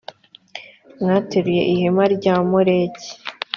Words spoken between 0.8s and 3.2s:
mwateruye ihema rya moleki i